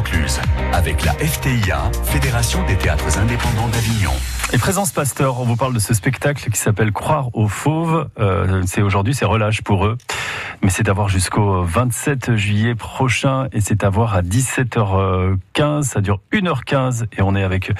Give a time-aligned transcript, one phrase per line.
[0.00, 0.40] Vaucluse,
[0.80, 4.12] avec la FTIA, Fédération des théâtres indépendants d'Avignon.
[4.54, 8.08] Et Présence Pasteur, on vous parle de ce spectacle qui s'appelle Croire aux fauves.
[8.18, 9.98] Euh, c'est aujourd'hui, c'est relâche pour eux.
[10.62, 15.82] Mais c'est à voir jusqu'au 27 juillet prochain et c'est à voir à 17h15.
[15.82, 17.72] Ça dure 1h15 et on est avec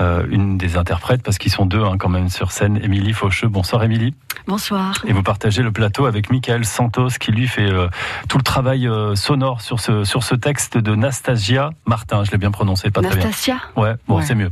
[0.00, 2.80] euh, une des interprètes parce qu'ils sont deux hein, quand même sur scène.
[2.82, 3.48] Émilie Faucheux.
[3.48, 4.14] Bonsoir Émilie.
[4.46, 5.02] Bonsoir.
[5.06, 7.88] Et vous partagez le plateau avec Michael Santos qui lui fait euh,
[8.28, 12.24] tout le travail euh, sonore sur ce, sur ce texte de Nastasia Martin.
[12.24, 13.82] Je l'ai bien prononcé, pas Nastasia très bien.
[13.90, 14.24] Ouais, bon, Ouais.
[14.24, 14.50] c'est mieux.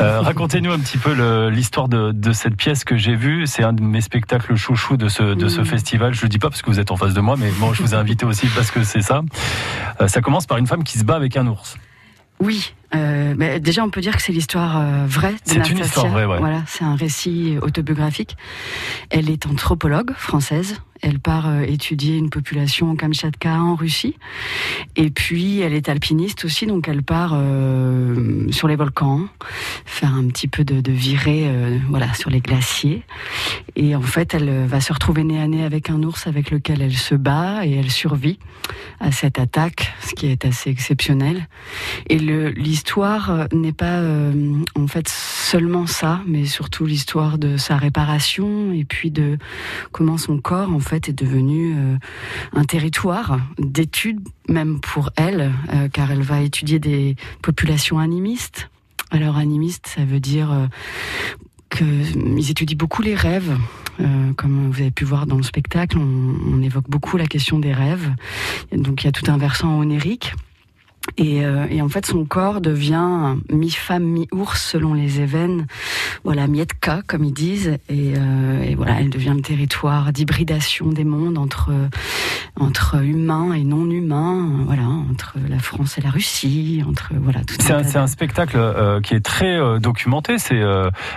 [0.00, 1.12] Euh, Racontez-nous un petit peu
[1.48, 3.46] l'histoire de, de cette pièce que j'ai vue.
[3.46, 5.64] C'est un de mes spectacles chouchous de ce, de ce Mm.
[5.66, 6.14] festival.
[6.14, 7.82] Je le dis pas parce que vous êtes en face de moi, mais bon, je
[7.82, 9.22] vous ai invité aussi parce que c'est ça.
[10.00, 11.76] Euh, ça commence par une femme qui se bat avec un ours.
[12.40, 12.74] Oui.
[12.96, 16.24] euh, bah, déjà, on peut dire que c'est l'histoire euh, vraie C'est une histoire vraie,
[16.26, 16.38] ouais.
[16.38, 18.36] Voilà, c'est un récit autobiographique.
[19.10, 20.80] Elle est anthropologue française.
[21.02, 24.16] Elle part euh, étudier une population au Kamchatka en Russie.
[24.94, 29.26] Et puis, elle est alpiniste aussi, donc elle part euh, sur les volcans,
[29.84, 33.02] faire un petit peu de, de virée euh, voilà, sur les glaciers.
[33.74, 36.80] Et en fait, elle va se retrouver nez à nez avec un ours avec lequel
[36.80, 38.38] elle se bat et elle survit
[39.00, 41.48] à cette attaque, ce qui est assez exceptionnel.
[42.08, 44.00] Et l'histoire n'est pas
[44.76, 45.08] en fait
[45.52, 49.36] seulement ça, mais surtout l'histoire de sa réparation et puis de
[49.90, 51.96] comment son corps en fait est devenu euh,
[52.54, 58.70] un territoire d'études, même pour elle, euh, car elle va étudier des populations animistes.
[59.10, 60.66] Alors animiste, ça veut dire euh,
[61.68, 63.54] qu'ils étudient beaucoup les rêves.
[64.38, 67.74] Comme vous avez pu voir dans le spectacle, on, on évoque beaucoup la question des
[67.74, 68.10] rêves.
[68.72, 70.32] Donc il y a tout un versant onérique.
[71.16, 75.64] Et, euh, et en fait, son corps devient mi-femme, mi-ours selon les événements.
[76.24, 77.78] Voilà, mietka, comme ils disent.
[77.88, 81.72] Et, euh, et voilà, elle devient le territoire d'hybridation des mondes entre,
[82.58, 84.48] entre humains et non humains.
[84.66, 89.00] Voilà, entre la France et la Russie, entre voilà tout C'est un un, spectacle euh,
[89.00, 90.38] qui est très euh, documenté.
[90.38, 90.60] C'est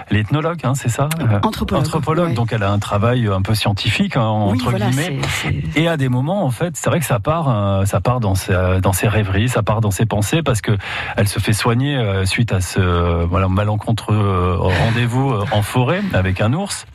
[0.09, 1.09] l'ethnologue, hein, c'est ça
[1.43, 2.33] Anthropologue, ouais.
[2.33, 5.19] Donc elle a un travail un peu scientifique, hein, oui, entre voilà, guillemets.
[5.75, 8.79] Et à des moments, en fait, c'est vrai que ça part, ça part dans ses,
[8.81, 10.71] dans ses rêveries, ça part dans ses pensées, parce que
[11.15, 14.57] elle se fait soigner suite à ce voilà malencontreux
[14.95, 16.85] rendez-vous euh, en forêt avec un ours.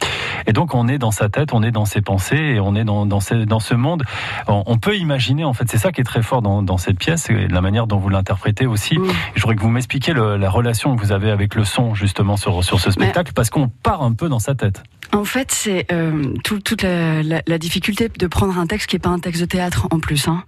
[0.47, 2.85] Et donc on est dans sa tête, on est dans ses pensées, et on est
[2.85, 4.05] dans, dans, ce, dans ce monde.
[4.49, 6.99] On, on peut imaginer, en fait, c'est ça qui est très fort dans, dans cette
[6.99, 8.99] pièce, et la manière dont vous l'interprétez aussi.
[8.99, 9.05] Mm.
[9.35, 12.65] Je voudrais que vous m'expliquiez la relation que vous avez avec le son, justement, sur,
[12.65, 14.83] sur ce spectacle, parce qu'on part un peu dans sa tête.
[15.13, 18.97] En fait, c'est euh, tout- toute la, la- la difficulté de prendre un texte qui
[18.97, 20.29] est pas un texte de théâtre en plus.
[20.29, 20.45] Hein.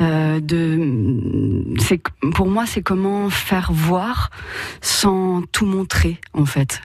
[0.00, 2.00] Euh, de, c'est
[2.34, 4.30] pour moi, c'est comment faire voir
[4.80, 6.80] sans tout montrer en fait.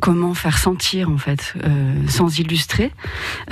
[0.00, 2.90] Comment faire sentir en fait, euh, sans illustrer,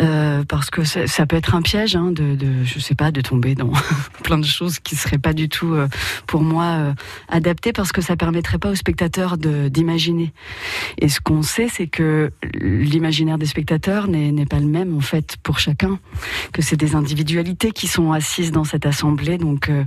[0.01, 3.13] euh, parce que ça, ça peut être un piège hein, de, de, je sais pas,
[3.13, 3.71] de tomber dans
[4.25, 5.87] plein de choses qui seraient pas du tout euh,
[6.27, 6.93] pour moi euh,
[7.29, 10.33] adaptées, parce que ça permettrait pas au spectateur d'imaginer.
[10.99, 12.33] Et ce qu'on sait, c'est que
[13.15, 16.01] l'imaginaire des spectateurs n'est pas le même en fait pour chacun,
[16.53, 19.39] que c'est des individualités qui sont assises dans cette assemblée.
[19.39, 19.85] Donc, euh,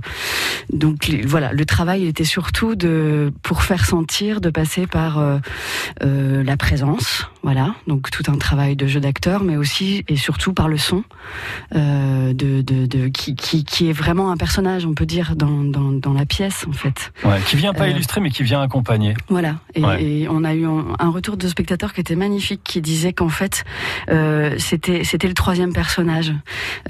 [0.72, 5.38] donc voilà, le travail était surtout de pour faire sentir, de passer par euh,
[6.02, 10.54] euh, la présence, voilà, donc tout un travail de jeu d'acteur, mais aussi et surtout
[10.54, 11.04] par le son,
[11.74, 15.92] de, de, de qui, qui, qui est vraiment un personnage, on peut dire dans, dans,
[15.92, 17.12] dans la pièce en fait.
[17.24, 19.14] Ouais, qui vient pas illustrer, mais qui vient accompagner.
[19.28, 19.56] Voilà.
[19.74, 20.02] Et, Ouais.
[20.02, 23.64] et on a eu un, retour de spectateur qui était magnifique, qui disait qu'en fait,
[24.10, 26.32] euh, c'était c'était le troisième personnage.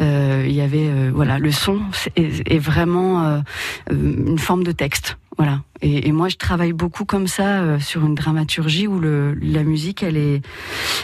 [0.00, 1.80] Euh, Il y avait euh, voilà le son
[2.16, 3.42] est, est vraiment
[3.90, 5.16] une forme de texte.
[5.38, 5.62] Voilà.
[5.81, 9.62] Et, et moi, je travaille beaucoup comme ça euh, sur une dramaturgie où le, la
[9.62, 10.43] musique, elle est,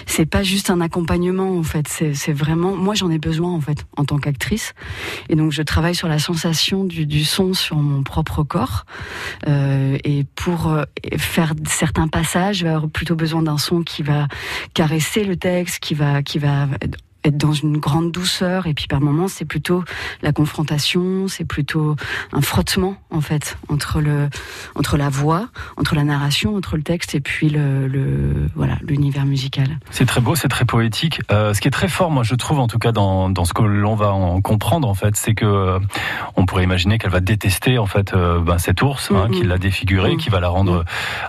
[0.06, 1.86] c'est pas juste un accompagnement en fait.
[1.88, 4.74] C'est vraiment, moi, j'en ai besoin en fait en tant qu'actrice.
[5.28, 8.86] Et donc, je travaille sur la sensation du, du son sur mon propre corps.
[9.46, 10.82] Euh, et pour euh,
[11.16, 14.26] faire certains passages, je vais avoir plutôt besoin d'un son qui va
[14.74, 16.66] caresser le texte, qui va, qui va
[17.24, 18.66] être dans une grande douceur.
[18.66, 19.84] Et puis par moments, c'est plutôt
[20.22, 21.96] la confrontation, c'est plutôt
[22.32, 24.28] un frottement en fait entre le,
[24.74, 29.24] entre la voix, entre la narration, entre le texte et puis le, le voilà l'univers
[29.26, 29.78] musical.
[29.90, 31.20] C'est très beau, c'est très poétique.
[31.30, 33.52] Euh, ce qui est très fort, moi, je trouve, en tout cas, dans, dans ce
[33.54, 35.78] que l'on va en comprendre, en fait, c'est que euh,
[36.36, 39.58] on pourrait imaginer qu'elle va détester, en fait, euh, ben, cet ours hein, qui l'a
[39.58, 40.16] défiguré, Mhm.
[40.18, 40.84] qui va la rendre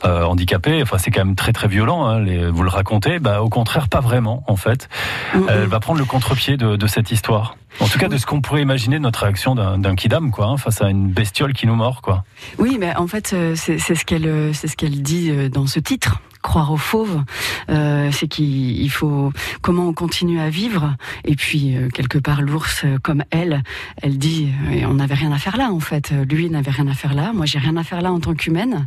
[0.06, 0.82] euh, handicapée.
[0.82, 2.06] Enfin, c'est quand même très, très violent.
[2.06, 3.20] Hein, les, vous le racontez.
[3.20, 4.90] Bah, au contraire, pas vraiment, en fait.
[5.34, 7.58] Elle va prendre le contre-pied de, cette histoire.
[7.80, 10.58] En tout cas, de ce qu'on pourrait imaginer de notre réaction d'un kidam, quoi, hein,
[10.58, 12.24] face à une bestiole qui nous mord, quoi.
[12.58, 15.48] Oui, mais en fait, euh, c'est c'est ce qu'elle, euh, c'est ce qu'elle dit euh,
[15.48, 16.22] dans ce titre.
[16.46, 17.24] Croire aux fauves,
[17.72, 20.96] euh, c'est qu'il faut comment on continue à vivre.
[21.24, 23.64] Et puis euh, quelque part, l'ours, euh, comme elle,
[24.04, 24.50] elle dit,
[24.88, 26.14] on n'avait rien à faire là en fait.
[26.30, 27.34] Lui n'avait rien à faire là.
[27.34, 28.86] Moi, j'ai rien à faire là en tant qu'humaine.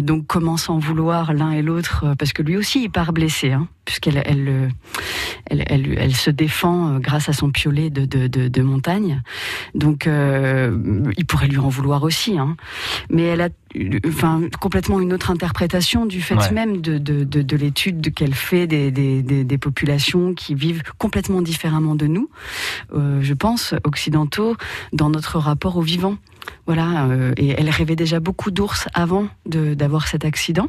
[0.00, 3.68] donc comment s'en vouloir l'un et l'autre Parce que lui aussi, il part blessé, hein,
[3.84, 4.72] puisqu'elle elle,
[5.46, 9.22] elle, elle, elle, se défend grâce à son piolet de, de, de, de montagne.
[9.74, 12.38] Donc il pourrait lui en vouloir aussi.
[12.38, 12.56] Hein.
[13.10, 13.48] Mais elle a
[14.06, 18.66] enfin complètement une autre interprétation du fait même de, de, de, de l'étude qu'elle fait
[18.66, 22.30] des, des, des, des, populations qui vivent complètement différemment de nous,
[22.94, 24.56] euh, je pense, occidentaux,
[24.92, 26.16] dans notre rapport au vivant.
[26.66, 30.68] Voilà, euh, et elle rêvait déjà beaucoup d'ours avant d'avoir cet accident.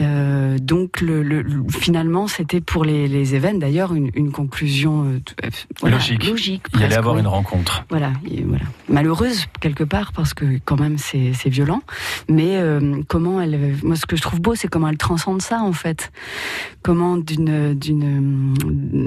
[0.00, 5.48] Euh, donc, le, le, finalement, c'était pour les, les événements d'ailleurs une, une, conclusion euh,
[5.80, 6.26] voilà, logique.
[6.26, 7.84] logique Il allait avoir une rencontre.
[7.90, 8.12] Voilà,
[8.44, 11.82] voilà, malheureuse quelque part parce que quand même c'est violent.
[12.28, 15.60] Mais euh, comment elle, moi, ce que je trouve beau, c'est comment elle transcende ça
[15.60, 16.12] en fait.
[16.82, 18.54] Comment d'une d'une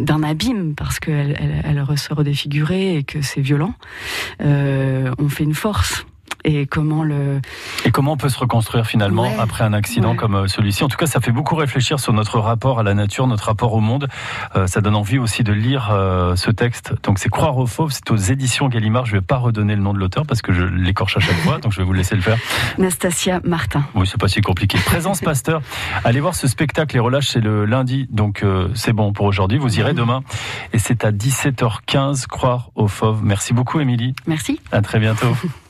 [0.05, 3.73] d'un abîme parce qu'elle elle, elle ressort défigurée et que c'est violent,
[4.39, 5.98] on fait une force
[6.43, 7.41] et comment le
[7.85, 10.83] et comment on peut se reconstruire finalement après un accident comme euh, celui-ci?
[10.83, 13.73] En tout cas, ça fait beaucoup réfléchir sur notre rapport à la nature, notre rapport
[13.73, 14.07] au monde.
[14.55, 16.93] Euh, ça donne envie aussi de lire euh, ce texte.
[17.03, 19.05] Donc c'est Croire aux fauves, c'est aux éditions Gallimard.
[19.05, 21.59] Je vais pas redonner le nom de l'auteur parce que je l'écorche à chaque fois,
[21.59, 22.37] donc je vais vous laisser le faire.
[22.77, 23.85] Nastasia Martin.
[23.95, 24.77] Oui, c'est pas si compliqué.
[24.85, 25.61] Présence Pasteur.
[26.03, 26.95] Allez voir ce spectacle.
[26.95, 28.43] Les relâches, c'est le lundi, donc
[28.73, 29.57] c'est bon pour aujourd'hui.
[29.57, 30.21] Vous irez demain
[30.73, 32.27] et c'est à 17h15.
[32.27, 33.21] Croire aux fauves.
[33.23, 34.15] Merci beaucoup, Émilie.
[34.27, 34.59] Merci.
[34.71, 35.35] À très bientôt.